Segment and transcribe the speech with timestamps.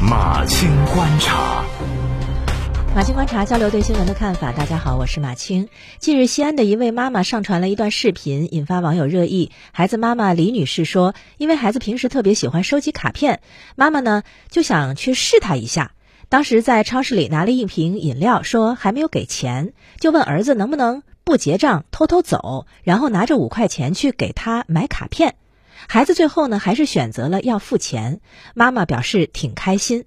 [0.00, 1.64] 马青观察，
[2.94, 4.52] 马青观察交流对新闻的看法。
[4.52, 5.68] 大家好，我是马青。
[5.98, 9.50] 近日，西安的一位妈妈上传了一段视频，引发网友热议。
[9.72, 13.40] 孩子妈妈李女士说，因为孩子平时特别喜欢收集卡片，
[13.74, 15.90] 妈妈呢就想去试他一下。
[16.28, 25.34] 当时在超市里拿了一瓶饮料，说还没有给钱，就问儿子能不能不结账偷偷走，然后拿着五块钱去给他买卡片。
[25.86, 28.20] 孩子最后呢，还是选择了要付钱。
[28.54, 30.06] 妈妈表示挺开心，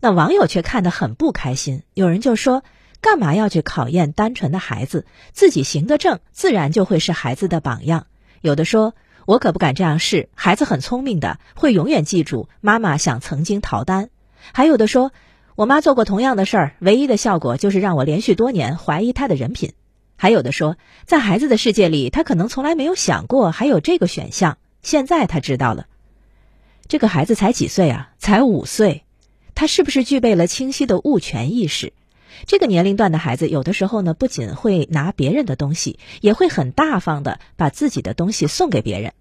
[0.00, 1.82] 那网友却看得很不开心。
[1.94, 2.62] 有人就说
[3.00, 5.06] ：“干嘛要去考验单纯的孩子？
[5.32, 8.06] 自己行得正，自然就会是孩子的榜样。”
[8.40, 8.94] 有的说
[9.26, 14.10] ：“我可不敢这样试，孩子很聪明的，会永远记住妈妈想曾经逃单。”
[14.52, 15.12] 还有的说
[15.56, 19.72] ：“我妈做过同样的事儿，唯一的效果就是让我连续多年怀疑她的人品。”
[20.16, 25.86] 还有的说：“在孩子的世界里，他可能从来没有想过还有这个选项。”现在他知道了，
[26.86, 28.10] 这个孩子才几岁啊？
[28.18, 29.04] 才五岁，
[29.54, 31.92] 他是不是具备了清晰的物权意识？
[32.46, 39.12] 这个年龄段的孩子，有的时候呢，不仅会拿别人的东西，也会很大方的把自己的东西送给别人。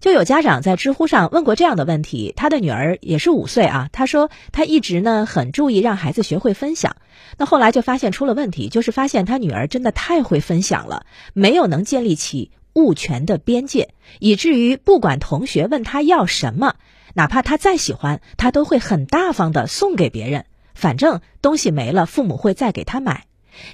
[0.00, 6.96] 就有家长在知乎上问过这样的问题：他的女儿也是五岁啊，他说他一直呢很注意让孩子学会分享，
[7.36, 12.50] 那后来就发现出了问题，就是发现他女儿真的太会分享了，没有能建立起。
[12.74, 16.76] 物权的边界，以至于不管同学问他要什么，
[17.14, 20.46] 哪怕他再喜欢，他都会很大方的送给别人。
[20.74, 23.26] 反正东西没了，父母会再给他买。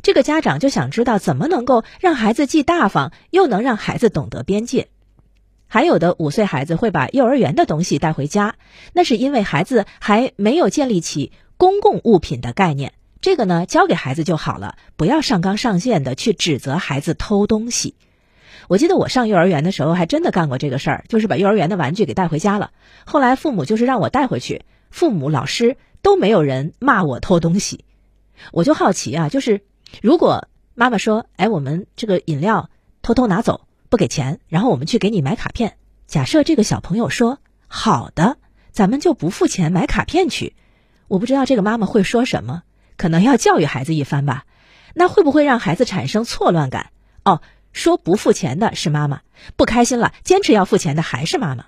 [0.02, 4.88] 这个家长就想知道，怎么能够让孩子既大方，又能让孩子懂得边界？
[5.68, 8.56] 还有的五岁孩子会把幼儿园的东西带回家，
[8.92, 12.94] 那是因为孩子还没有建立起公共物品的概念。
[13.20, 17.94] 这个呢，交给孩子就好了，不要上纲上线的去指责孩子偷东西。
[18.66, 22.72] 我记得我上幼儿园的时候，还真的干过这个事儿，就是把幼儿园的玩具给带回家了。
[23.06, 27.84] 后来父母就是让我带回去，父母、老师都没有人骂我偷东西。
[28.52, 29.62] 我就好奇啊，就是
[30.02, 32.70] 如果妈妈说：“哎，我们这个饮料
[33.02, 37.38] 偷偷拿走，不给钱，然后我们去给你买卡片。”假设这个小朋友说
[37.68, 38.38] ：“好的，
[38.70, 40.54] 咱们就不付钱买卡片去。”
[41.08, 42.62] 我不知道这个妈妈会说什么，
[42.96, 44.44] 可能要教育孩子一番吧。
[44.94, 46.90] 那会不会让孩子产生错乱感？
[47.24, 47.40] 哦。
[47.72, 49.20] 说不付钱的是妈妈，
[49.56, 51.66] 不开心了，坚持要付钱的还是妈妈。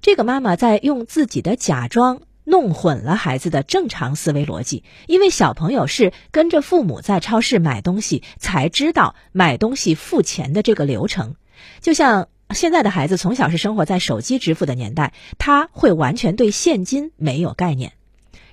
[0.00, 11.36] 这个妈妈在用自己的假装弄混了孩子的正常思维逻辑，因为小朋友是跟着父母在超市买东西才知道买东西付钱的这个流程。
[11.80, 17.92] 就像现在的孩子从小是生活在手机支付的年代，他会完全对现金没有概念，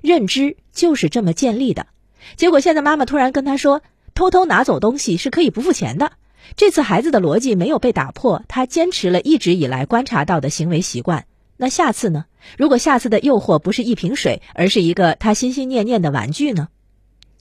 [0.01, 1.87] 认知就是这么建立的。
[2.35, 3.81] 结果现在妈妈突然跟他说，
[4.13, 6.11] 偷偷拿走东西是可以不付钱的。
[6.55, 11.25] 这次孩子的逻辑没有被打破，他坚持了一直以来观察到的行为习惯。
[11.57, 12.25] 那下次呢？
[12.57, 16.69] 如果下次的诱惑不是一瓶水，而是一个他心心念念的玩具呢？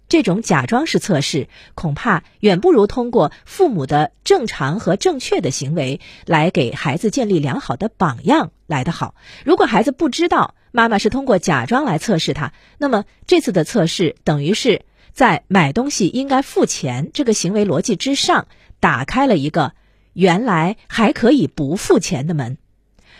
[0.08, 9.14] 这种假装式测试，恐怕远不如通过父母的正常和正确的行为来给孩子建立良好的榜样来得好。
[9.44, 14.82] 如果孩子不知道妈妈是通过假装来测试他，那么这次的测试等于是
[15.12, 18.48] 在买东西应该付钱这个行为逻辑之上。
[18.80, 19.74] 打开了一个
[20.12, 22.58] 原来还可以不付钱的门。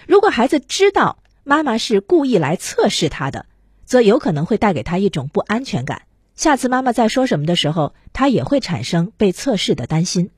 [0.07, 3.47] 如果孩子知道妈妈是故意来测试他的，
[3.85, 6.03] 则有可能会带给他一种不安全感。
[6.35, 10.31] 下次妈妈在说什么的时候，他也会产生被测试的担心。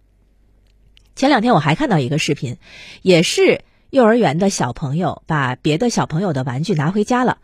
[1.17, 2.57] 前两天我还看到一个视频，
[3.03, 7.39] 也是幼儿园的小朋友把别的小朋友的玩具拿回家了。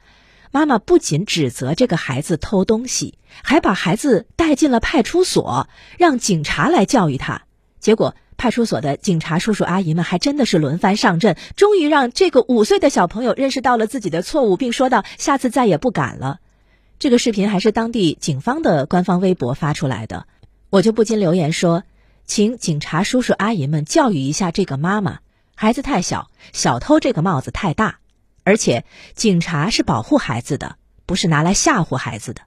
[0.52, 7.45] 妈妈不仅指责这个孩子偷东西，还把孩子带进了派出所，让警察来教育他。
[7.80, 16.40] 结果，派出所的警察叔叔阿姨们还真的是轮番上阵，终于让这个五岁的小朋友认识到了自己的错误，并说道：“下次再也不敢了。”
[16.98, 20.26] 这个视频还是当地警方的官方微博发出来的，
[20.70, 21.84] 我就不禁留言说
[22.26, 25.20] ：“请警察叔叔阿姨们教育一下这个妈妈，
[25.54, 27.98] 孩子太小，小偷这个帽子太大，
[28.44, 28.84] 而且
[29.14, 32.42] 警察是保护孩子的，不是拿来吓唬孩子的。”